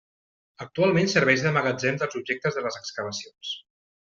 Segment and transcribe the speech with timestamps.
[0.63, 3.57] Actualment serveix de magatzem dels objectes de les excavacions.